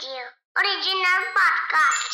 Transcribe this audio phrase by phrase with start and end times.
[0.00, 0.22] Radio,
[0.56, 2.12] original podcast.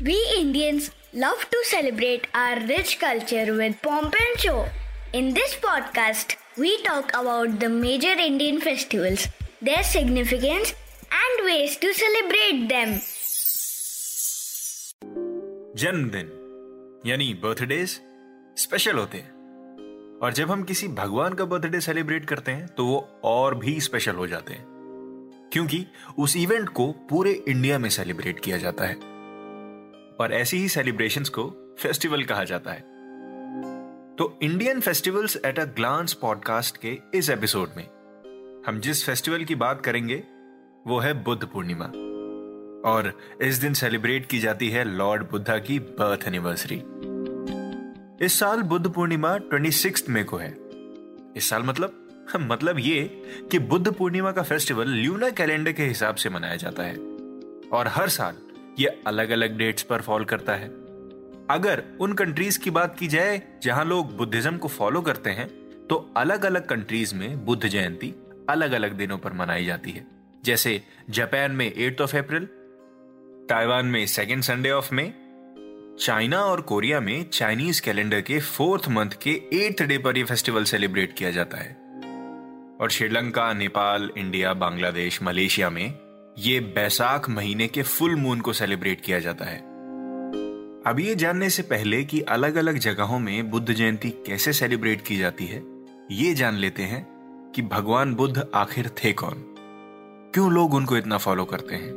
[0.00, 4.66] We Indians love to celebrate our rich culture with pomp and show.
[5.12, 9.26] In this podcast, we talk about the major Indian festivals,
[9.60, 10.72] their significance,
[11.22, 12.96] and ways to celebrate them.
[15.82, 16.32] जन्मदिन
[17.06, 18.00] यानी birthdays
[18.62, 23.06] special होते हैं और जब हम किसी भगवान का बर्थडे सेलिब्रेट करते हैं तो वो
[23.36, 24.77] और भी स्पेशल हो जाते हैं
[25.52, 25.86] क्योंकि
[26.18, 28.94] उस इवेंट को पूरे इंडिया में सेलिब्रेट किया जाता है।
[30.20, 32.80] और ऐसी ही सेलिब्रेशंस को फेस्टिवल कहा जाता है।
[34.16, 37.88] तो Indian festivals at a glance podcast के इस एपिसोड में,
[38.66, 40.24] हम जिस फेस्टिवल की बात करेंगे,
[40.86, 41.84] वो है बुद्ध पूर्णिमा।
[42.90, 46.82] और इस दिन सेलिब्रेट की जाती है लॉर्ड बुद्धा की बर्थ एनिवर्सरी
[48.26, 50.56] इस साल बुद्ध पूर्णिमा 26 मई को है।
[51.36, 53.02] इस साल मतलब मतलब ये
[53.50, 56.96] कि बुद्ध पूर्णिमा का फेस्टिवल ल्यूना कैलेंडर के हिसाब से मनाया जाता है।
[57.72, 58.36] और हर साल
[58.78, 60.68] ये अलग अलग डेट्स पर फॉल करता है।
[61.50, 65.48] अगर उन कंट्रीज़ की बात की जाए जहाँ लोग बुद्धिज्म को फॉलो करते हैं
[65.86, 68.14] तो अलग अलग कंट्रीज़ में बुद्ध जयंती
[68.48, 70.06] अलग अलग दिनों पर मनाई जाती है।
[70.44, 72.44] जैसे जापान में एट ऑफ़ अप्रैल
[73.48, 75.12] ताइवान में second Sunday of May
[76.00, 80.64] China और कोरिया में चाइनीज़ कैलेंडर के फोर्थ मंथ के एट्थ डे पर यह फेस्टिवल
[80.64, 81.87] सेलिब्रेट किया जाता है।
[82.80, 85.94] और श्रीलंका, नेपाल, इंडिया, बांग्लादेश, मलेशिया में
[86.38, 89.58] ये बैसाख महीने के फुल मून को सेलिब्रेट किया जाता है।
[90.86, 95.16] अब ये जानने से पहले कि अलग अलग जगहों में बुद्ध जयंती कैसे सेलिब्रेट की
[95.16, 95.62] जाती है,
[96.10, 97.06] ये जान लेते हैं
[97.54, 99.54] कि भगवान बुद्ध आखिर थे कौन।
[100.34, 101.92] क्यों लोग उनको इतना फॉलो करते हैं?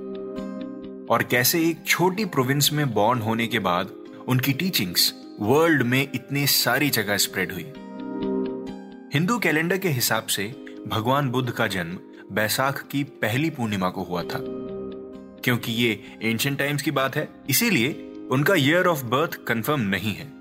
[1.10, 3.88] और कैसे एक छोटी प्रोविंस में बॉर्न होने के बाद
[4.28, 7.74] उनकी टीचिंग्स वर्ल्ड में इतनी सारी जगह स्प्रेड हुई।
[9.14, 12.00] हिंदू कैलेंडर के हिसाब से भगवान बुद्ध का जन्म
[12.32, 14.40] बैसाख की पहली पूर्णिमा को हुआ था।
[15.44, 20.32] क्योंकि ये एंशियंट टाइम्स की बात है, इसीलिए उनका ईयर ऑफ़ बर्थ कंफर्म नहीं है।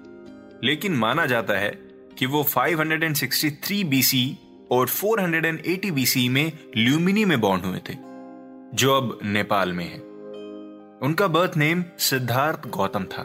[0.64, 1.70] लेकिन माना जाता है
[2.18, 4.38] कि वो 563 बीसी
[4.70, 7.94] और 480 बीसी में ल्यूमिनी में बॉर्न हुए थे,
[8.76, 9.98] जो अब नेपाल में है।
[11.02, 13.22] उनका बर्थ नेम सिद्धार्थ गौतम था।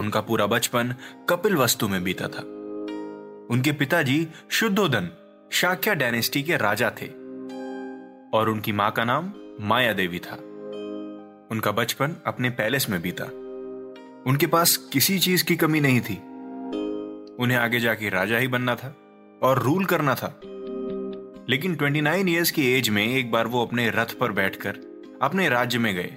[0.00, 0.94] उनका पूरा बचपन
[1.28, 2.42] कपिल वस्तु में बीता था।
[3.50, 5.21] उनके पिताजी शुद्धोधन
[5.52, 7.06] शाक्या डायनेस्टी के राजा थे
[8.38, 10.34] और उनकी माँ का नाम माया देवी था।
[11.50, 13.24] उनका बचपन अपने पैलेस में बीता।
[14.30, 16.14] उनके पास किसी चीज़ की कमी नहीं थी।
[17.34, 18.96] उन्हें आगे जाके राजा ही बनना था
[19.42, 20.40] और रूल करना था।
[21.48, 24.76] लेकिन 29 इयर्स की एज में एक बार वो अपने रथ पर बैठकर
[25.22, 26.16] अपने राज्य में गए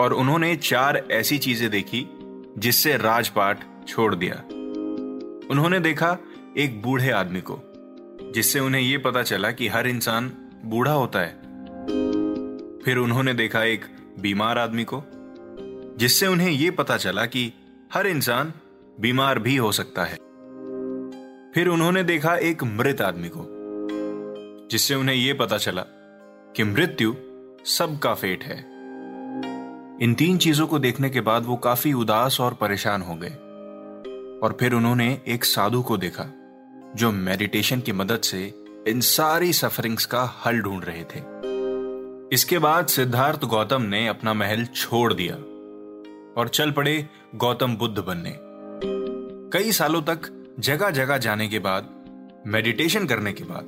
[0.00, 2.08] और उन्होंने चार ऐसी चीज़ें देखी
[2.58, 3.58] जिससे राजपाट
[3.88, 4.36] छोड़ दिया।
[5.50, 6.18] उन्होंने देखा
[6.56, 7.60] एक बूढ़े आदमी को।
[8.34, 10.32] जिससे उन्हें यह पता चला कि हर इंसान
[10.64, 11.32] बूढ़ा होता है।
[12.82, 13.84] फिर उन्होंने देखा एक
[14.20, 15.02] बीमार आदमी को,
[15.98, 17.52] जिससे उन्हें यह पता चला कि
[17.94, 18.52] हर इंसान
[19.00, 20.14] बीमार भी हो सकता है।
[21.54, 23.48] फिर उन्होंने देखा एक मृत आदमी को,
[24.70, 25.82] जिससे उन्हें यह पता चला
[26.56, 27.14] कि मृत्यु
[27.64, 28.58] सबका फेट है।
[30.02, 33.36] इन तीन चीज़ों को देखने के बाद वो काफ़ी उदास और परेशान हो गए।
[34.38, 36.41] और फिर उन्होंने एक साधु को देखा
[36.96, 38.54] जो मेडिटेशन की मदद से
[38.88, 41.20] इन सारी सफरिंग्स का हल ढूंढ रहे थे।
[42.34, 45.34] इसके बाद सिद्धार्थ गौतम ने अपना महल छोड़ दिया
[46.40, 48.36] और चल पड़े गौतम बुद्ध बनने।
[49.50, 50.30] कई सालों तक
[50.60, 51.90] जगह जगह जाने के बाद
[52.46, 53.66] मेडिटेशन करने के बाद,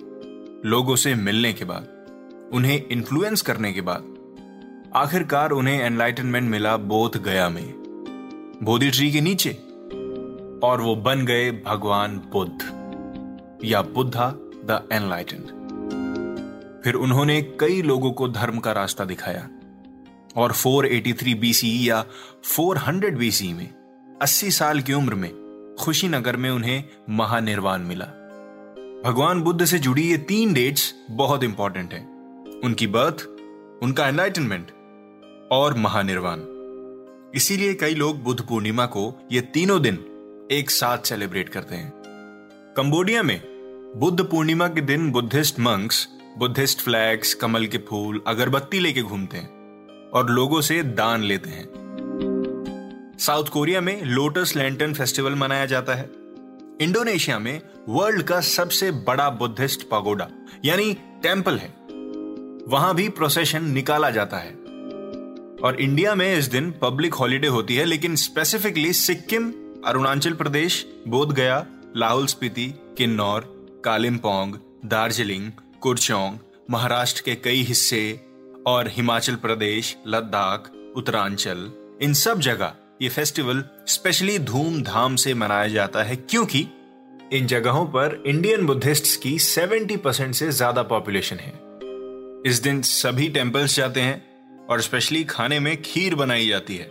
[0.67, 1.89] लोगों से मिलने के बाद,
[2.53, 4.15] उन्हें इन्फ्लुएंस करने के बाद,
[4.97, 7.73] आखिरकार उन्हें एनलाइटनमेंट मिला बोध गया में।
[8.63, 9.51] बोधि ट्री के नीचे
[10.67, 12.74] और वो बन गए भगवान बुद्ध।
[13.65, 15.45] या बुद्धा द एनलाइटेंड।
[16.85, 19.49] फिर उन्होंने कई लोगों को धर्म का रास्ता दिखाया
[20.37, 22.05] और 483 बीसी या
[22.43, 23.75] 400 बीसी में
[24.23, 25.31] 80 साल की उम्र में,
[25.81, 28.07] खुशीनगर में उन्हें महानिर्वाण मिला।
[29.05, 32.15] भगवान बुद्ध से जुड़ी ये तीन डेट्स बहुत इंपॉर्टेंट हैं।
[32.65, 33.29] उनकी बर्थ
[33.83, 34.71] उनका एनलाइटनमेंट
[35.53, 36.41] और महानिर्वाण।
[37.35, 39.95] इसीलिए कई लोग बुद्ध पूर्णिमा को ये तीनों दिन
[40.51, 41.93] एक साथ सेलिब्रेट करते हैं।
[42.77, 43.54] कंबोडिया में
[43.97, 46.09] बुद्ध पूर्णिमा के दिन बुद्धिस्ट मंक्स,
[46.39, 49.49] बुद्धिस्ट फ्लैग्स, कमल के फूल, अगरबत्ती लेके घूमते हैं
[50.11, 51.69] और लोगों से दान लेते हैं।
[53.19, 56.11] साउथ कोरिया में लोटस लैंटन फेस्टिवल मनाया जाता है।
[56.81, 60.29] इंडोनेशिया में वर्ल्ड का सबसे बड़ा बुद्धिस्ट पगोडा,
[60.65, 61.75] यानी टेंपल है।
[62.69, 64.51] वहाँ भी प्रोसेशन निकाला जाता है।
[65.65, 69.53] और इंडिया में इस दिन पब्लिक हॉलिडे होती है, लेकिन स्पेसिफिकली सिक्किम,
[69.87, 71.67] अरुणाचल प्रदेश बोध गया
[71.97, 73.54] लाहौल स्पीति, किन्नौर
[73.85, 74.55] कालिम्पोंग,
[74.85, 75.51] दार्जिलिंग,
[75.81, 76.39] कुरचौंग,
[76.71, 78.21] महाराष्ट्र के कई हिस्से
[78.67, 81.71] और हिमाचल प्रदेश, लद्दाख, उत्तरांचल,
[82.03, 82.73] इन सब जगह
[83.03, 86.67] ये फेस्टिवल स्पेशली धूमधाम से मनाया जाता है क्योंकि
[87.33, 91.53] इन जगहों पर इंडियन बुद्धिस्ट्स की 70 परसेंट से ज़्यादा पॉपुलेशन है।
[92.47, 96.87] इस दिन सभी टेम्पल्स जाते हैं और स्पेशली खाने में खीर बनाई जाती है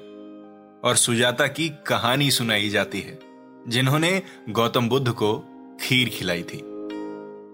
[0.83, 3.17] और सुजाता की कहानी सुनाई जाती है,
[3.67, 5.37] जिन्होंने गौतम बुद्ध को
[5.81, 6.61] खीर खिलाई थी।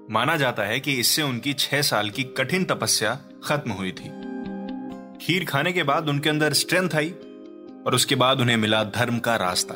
[0.10, 3.14] माना जाता है कि इससे उनकी छह साल की कठिन तपस्या
[3.44, 4.10] खत्म हुई थी।
[5.22, 7.10] खीर खाने के बाद उनके अंदर स्ट्रेंथ आई
[7.86, 9.76] और उसके बाद उन्हें मिला धर्म का रास्ता,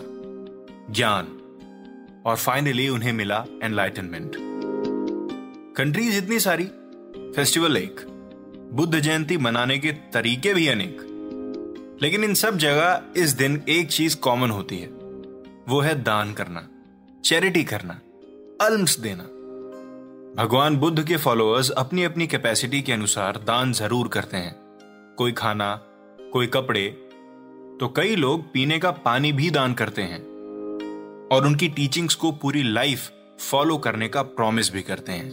[0.91, 1.27] ज्ञान
[2.25, 4.37] और फाइनली उन्हें मिला एनलाइटनमेंट
[5.77, 6.65] कंट्रीज़ इतनी सारी
[7.35, 8.01] फेस्टिवल एक,
[8.73, 10.97] बुद्ध जयंती मनाने के तरीके भी अनेक,
[12.01, 14.87] लेकिन इन सब जगह इस दिन एक चीज़ कॉमन होती है,
[15.67, 16.67] वो है दान करना
[17.25, 17.99] चैरिटी करना
[18.61, 19.29] अल्म्स देना।
[20.35, 24.55] भगवान बुद्ध के फॉलोअर्स अपनी अपनी कैपेसिटी के अनुसार दान ज़रूर करते हैं।
[25.17, 25.75] कोई खाना,
[26.33, 26.87] कोई कपड़े
[27.79, 30.19] तो कई लोग पीने का पानी भी दान करते हैं
[31.31, 33.09] और उनकी टीचिंग्स को पूरी लाइफ
[33.41, 35.29] फॉलो करने का प्रॉमिस भी करते हैं।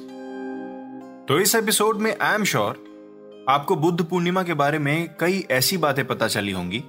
[1.28, 2.84] तो इस एपिसोड में आई एम श्योर
[3.48, 6.82] आपको बुद्ध पूर्णिमा के बारे में कई ऐसी बातें पता चली होंगी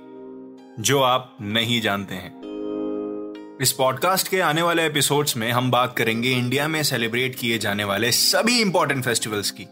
[0.80, 2.51] जो आप नहीं जानते हैं।
[3.62, 7.84] इस पॉडकास्ट के आने वाले एपिसोड्स में हम बात करेंगे इंडिया में सेलिब्रेट किए जाने
[7.84, 9.64] वाले सभी इंपॉर्टेंट फेस्टिवल्स की।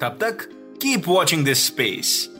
[0.00, 0.38] तब तक
[0.82, 2.30] कीप वॉचिंग दिस स्पेस